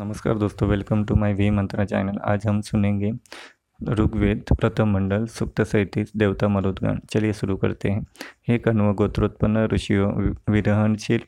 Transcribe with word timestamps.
नमस्कार 0.00 0.38
दोस्तों 0.38 0.68
welcome 0.68 1.04
to 1.04 1.14
my 1.14 1.34
V 1.34 1.50
Mantra 1.50 1.84
channel 1.84 2.18
आज 2.24 2.46
हम 2.46 2.60
सुनेंगे 2.60 3.12
ऋग्वेद 3.88 4.44
प्रथम 4.60 4.88
मंडल, 4.88 5.26
सुप्त 5.26 5.62
सैतीस, 5.62 6.12
देवता 6.16 6.48
मरुदगण। 6.48 6.98
चलिए 7.10 7.32
शुरू 7.32 7.56
करते 7.56 7.88
हैं। 7.88 8.06
हे 8.48 8.58
कण्व 8.58 8.92
गोत्रोत्पन्न 8.92 9.66
ऋषियों 9.66 10.12
विरहनशील 10.52 11.20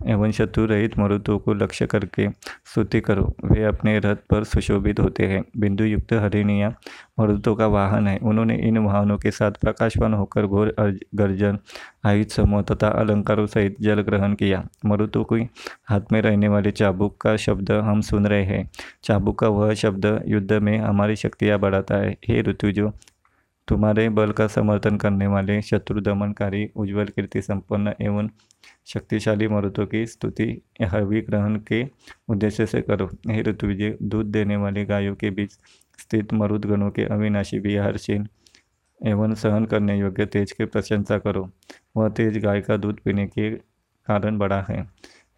एवं 0.00 0.30
शत्रु 0.30 0.64
रहित 0.66 0.98
मरुतों 0.98 1.38
को 1.38 1.54
लक्ष्य 1.54 1.86
करके 1.86 2.28
स्तुति 2.30 3.00
करो। 3.00 3.34
वे 3.44 3.64
अपने 3.64 3.98
रथ 3.98 4.16
पर 4.30 4.44
सुशोभित 4.44 5.00
होते 5.00 5.26
हैं। 5.26 5.42
बिंदु 5.56 5.84
युक्त 5.84 6.12
हरिणिया 6.12 6.74
मरुतों 7.20 7.54
का 7.54 7.66
वाहन 7.66 8.08
है। 8.08 8.18
उन्होंने 8.22 8.56
इन 8.58 8.78
वाहनों 8.78 9.18
के 9.18 9.30
साथ 9.30 9.52
प्रकाशवान 9.52 10.14
होकर 10.14 10.46
घोर 10.46 10.74
गर्जन, 11.14 11.58
आयुध 12.04 12.28
समूह 12.28 12.62
तथा 12.62 12.88
अलंकारों 12.88 13.46
सहित 13.46 13.76
जल 13.80 14.00
ग्रहण 14.00 14.34
किया। 14.34 14.64
मरुतों 14.86 15.24
के 15.24 15.42
हाथ 15.88 16.12
में 16.12 16.20
रहने 16.22 16.48
वाले 16.48 16.70
चाबुक 16.70 17.16
का 17.20 17.36
शब्द 17.36 17.72
हम 17.72 18.00
सुन 18.00 18.26
रहे 18.26 18.44
हैं। 18.44 18.70
चाबुक 19.04 19.38
का 19.38 19.48
वह 19.48 19.74
शब्द 19.74 20.22
युद्ध 20.26 20.52
में 20.52 20.78
हमारी 20.78 21.16
शक्तियाँ 21.16 21.58
बढ़ाता 21.58 21.96
है। 21.96 22.16
हे 22.28 22.40
ऋतुजो 22.42 22.92
तुम्हारे 23.68 24.08
बल 24.08 24.32
का 24.32 24.46
समर्थन 24.46 24.96
करने 24.96 25.26
वाले 25.26 25.60
शत्रु 25.62 26.00
दमनकारी, 26.00 26.70
उज्ज्वल 26.76 27.06
कीर्ति 27.06 27.42
संपन्न 27.42 27.94
एवं 28.00 28.28
शक्तिशाली 28.86 29.48
मरुतों 29.48 29.86
की 29.86 30.06
स्तुति 30.06 30.62
हवि 30.82 31.20
ग्रहण 31.20 31.56
के 31.58 31.84
उद्देश्य 32.28 32.66
से 32.66 32.80
करो। 32.82 33.06
हे 33.28 33.42
ऋतुविजय, 33.42 33.96
दूध 34.02 34.26
देने 34.26 34.56
वाले 34.56 34.84
गायों 34.84 35.14
के 35.14 35.30
बीच 35.30 35.52
स्थित 35.98 36.32
मरुद 36.32 36.64
गणों 36.64 36.90
के 36.90 37.04
अविनाशी 37.04 37.58
विहारशील 37.58 38.26
एवं 39.06 39.34
सहन 39.34 39.64
करने 39.64 39.98
योग्य 39.98 40.26
तेज 40.26 40.52
की 40.52 40.64
प्रशंसा 40.64 41.18
करो। 41.18 41.50
वह 41.96 42.08
तेज 42.08 42.38
गाय 42.38 42.60
का 42.60 42.76
दूध 42.76 43.00
पीने 43.00 43.26
के 43.26 43.50
कारण 44.06 44.38
बड़ा 44.38 44.64
है। 44.70 44.82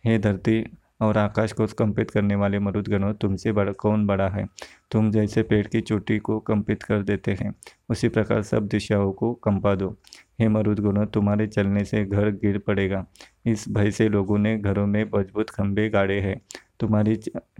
हे 0.05 0.19
धरती 0.19 0.61
और 1.01 1.19
आकाश 1.19 1.53
को 1.53 1.67
कंपित 1.67 2.11
करने 2.11 2.35
वाले 2.35 2.59
मरुदगणों, 2.59 3.15
तुमसे 3.15 3.53
बड़ा 3.53 3.73
कौन 3.73 4.07
बड़ा 4.07 4.29
है? 4.29 4.47
तुम 4.91 5.11
जैसे 5.11 5.43
पेड़ 5.43 5.67
की 5.67 5.81
चोटी 5.81 6.19
को 6.19 6.39
कंपित 6.41 6.83
कर 6.83 7.03
देते 7.03 7.33
हैं, 7.33 7.55
उसी 7.88 8.09
प्रकार 8.09 8.43
सब 8.43 8.66
दिशाओं 8.66 9.13
को 9.13 9.33
कंपा 9.35 9.75
दो। 9.75 9.97
हे 10.41 10.49
मरुदगुणों, 10.49 11.07
तुम्हारे 11.07 11.47
चलने 11.47 11.85
से 11.85 12.05
घर 12.05 12.30
गिर 12.30 12.59
पड़ेगा। 12.59 13.07
इस 13.47 13.65
भय 13.69 13.91
से 13.91 14.09
लोगों 14.09 14.38
ने 14.38 14.59
घरों 14.59 14.87
में 14.87 15.05
मज़बूत 15.15 15.51
खंभे 15.51 15.88
गाड़े 15.88 16.21
हैं। 16.21 16.41
तुम्हारी 16.80 17.16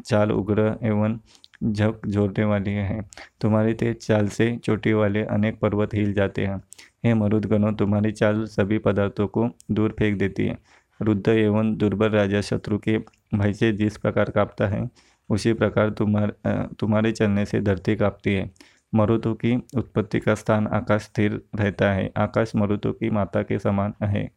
चाल 0.07 0.33
उग्र 0.33 0.77
एवं 0.83 1.19
झक 1.65 2.01
जोड़ने 2.07 2.45
वाली 2.45 2.71
है। 2.71 3.01
तुम्हारी 3.41 3.75
तेज 3.75 3.97
चाल 3.97 4.29
से 4.29 4.57
चोटी 4.57 4.93
वाले 4.93 5.23
अनेक 5.25 5.59
पर्वत 5.61 5.95
हिल 5.95 6.13
जाते 6.13 6.47
हैं। 6.47 6.57
हे 7.05 7.15
मरुदगणों, 7.15 7.73
तुम्हारी 7.75 8.13
चाल 8.13 8.45
सभी 8.45 8.79
पदार्थों 8.79 9.27
को 9.27 9.49
दूर 9.71 9.95
फेंक 9.99 10.19
देती 10.19 10.47
है। 10.47 10.59
रुद्ध 11.01 11.29
एवं 11.29 11.75
दुर्बल 11.77 12.11
राजा 12.11 12.41
शत्रु 12.41 12.79
के 12.79 12.99
भय 13.35 13.53
से 13.53 13.73
जिस 13.73 13.97
प्रकार 13.99 14.31
कांपता 14.31 14.67
है, 14.69 14.89
उसी 15.31 15.53
प्रकार 15.53 15.91
तुम्हारे 15.91 16.67
तुम्हारे 16.81 17.13
चलने 17.13 17.45
से 17.47 17.61
धरती 17.61 17.97
कांपती 17.97 18.35
है। 18.35 18.51
मरुतों 18.95 19.35
की 19.35 19.55
उत्पत्ति 19.77 20.21
का 20.21 20.35
स्थान 20.35 20.67
आकाश 20.67 21.03
स्थिर 21.03 21.41
रहता 21.55 21.91
है। 21.93 22.11
आकाश 22.17 22.53
मरुतों 22.57 22.93
की 22.93 23.11
माता 23.11 23.43
के 23.43 23.59
समान 23.59 23.95
है। 24.03 24.29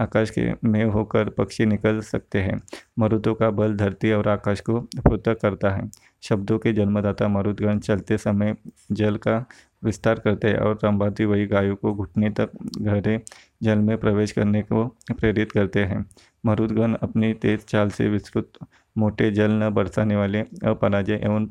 आकाश 0.00 0.30
के 0.30 0.52
में 0.64 0.84
होकर 0.84 1.28
पक्षी 1.28 1.66
निकल 1.66 2.00
सकते 2.00 2.40
हैं। 2.42 2.58
मरुतों 2.98 3.34
का 3.34 3.50
बल 3.50 3.74
धरती 3.76 4.12
और 4.12 4.28
आकाश 4.28 4.60
को 4.60 4.80
पृथक 4.80 5.38
करता 5.42 5.70
है। 5.70 5.88
शब्दों 6.22 6.58
के 6.58 6.72
जन्मदाता 6.72 7.28
मरुदगण 7.28 7.78
चलते 7.78 8.18
समय 8.18 8.56
जल 8.92 9.16
का 9.16 9.44
विस्तार 9.82 10.18
करते 10.18 10.48
हैं 10.48 10.58
और 10.58 10.78
रंभाती 10.84 11.24
वही 11.24 11.46
गायों 11.46 11.76
को 11.76 11.94
घुटने 11.94 12.30
तक 12.30 12.50
गहरे 12.78 13.20
जल 13.62 13.78
में 13.78 13.96
प्रवेश 13.98 14.32
करने 14.32 14.62
को 14.62 14.84
प्रेरित 15.10 15.52
करते 15.52 15.84
हैं। 15.84 16.04
मरुदगण 16.44 16.94
अपनी 16.94 17.32
तेज 17.34 17.64
चाल 17.64 17.90
से 17.90 18.08
विस्तृत 18.08 18.58
मोटे 18.96 19.30
जल 19.30 19.50
न 19.52 19.70
बरसाने 19.70 20.16
वाले 20.16 20.40
अपराजय 20.66 21.20
एवं 21.24 21.46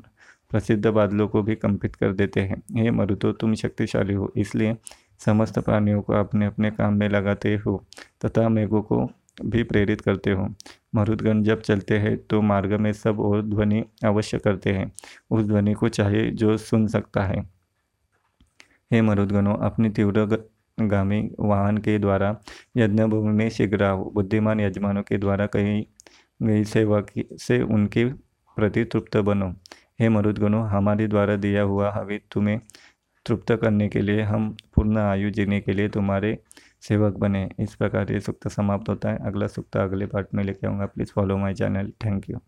प्रसिद्ध 0.52 0.86
बादलों 0.88 1.28
को 1.28 1.42
भी 1.42 1.56
कंपित 1.56 1.96
कर 1.96 2.14
देते 2.14 2.42
हैं। 2.42 2.62
हे 2.76 2.92
मरुतो 2.92 3.32
तुम 3.34 3.54
शक्तिशाली 3.56 4.14
हो, 4.14 4.32
इसलिए 4.38 4.76
समस्त 5.20 5.60
प्राणियों 5.60 6.02
को 6.02 6.14
अपने 6.14 6.46
अपने 6.46 6.72
काम 6.72 6.94
में 6.94 7.08
लगाते 7.10 7.56
हो 7.58 7.84
तथा 8.26 8.48
मेघों 8.50 8.82
को 8.82 9.08
भी 9.46 9.64
प्रेरित 9.64 10.02
करते 10.02 10.32
हो। 10.32 10.48
मरुदगण 10.96 11.42
जब 11.44 11.62
चलते 11.62 11.98
हैं 11.98 12.18
तो 12.20 12.42
मार्ग 12.42 12.74
में 12.74 12.92
सब 12.94 13.20
और 13.20 13.42
ध्वनि 13.44 13.84
अवश्य 14.06 14.38
करते 14.38 14.74
हैं। 14.74 14.92
उस 15.32 15.46
ध्वनि 15.46 15.74
को 15.74 15.90
चाहे 15.90 16.30
जो 16.32 16.58
सुन 16.58 16.88
सकता 16.88 17.24
है। 17.24 17.42
हे 18.92 19.02
मरुदगणों, 19.02 19.56
अपनी 19.58 19.90
तीव्र 19.90 20.26
गामी 20.78 21.22
वाहन 21.40 21.78
के 21.78 21.98
द्वारा 22.00 22.30
यज्ञ 22.78 23.04
भूमि 23.04 23.34
में 23.34 23.50
शीघ्र 23.50 23.84
आओ। 23.84 24.10
बुद्धिमान 24.12 24.60
यजमानों 24.60 25.04
के 25.04 25.18
द्वारा 25.18 25.46
कही 25.46 25.82
गई 26.44 26.64
सेवा 26.64 27.00
की 27.02 27.28
से 27.40 27.62
उनके 27.62 28.06
प्रति 28.58 28.84
तृप्त 28.86 29.18
बनो। 29.18 29.50
हे 30.00 30.10
मरुदगणों, 30.10 30.68
हमारे 30.70 31.08
द्वारा 31.08 31.36
दिया 31.36 31.62
हुआ 31.64 31.92
हवि 31.92 32.20
तुम्हें 32.32 32.60
तृप्त 33.26 33.52
करने 33.62 33.88
के 33.90 34.02
लिए 34.02 34.22
हम 34.22 34.50
पूर्ण 34.76 34.98
आयु 34.98 35.30
जीने 35.30 35.60
के 35.62 35.74
लिए 35.74 35.90
तुम्हारे 35.90 36.38
सेवक 36.82 37.18
बने। 37.18 37.50
इस 37.60 37.76
प्रकार 37.76 38.12
ये 38.12 38.20
सूक्त 38.20 38.48
समाप्त 38.48 38.90
होता 38.90 39.10
है। 39.10 39.18
अगला 39.28 39.48
सूक्त 39.48 39.78
अगले 39.78 40.06
पार्ट 40.06 40.28
में 40.34 40.44
लेके 40.44 40.68
आऊँगा। 40.68 40.86
Please 40.86 41.12
follow 41.16 41.38
my 41.38 41.54
channel 41.54 41.92
thank 42.06 42.30
you 42.30 42.40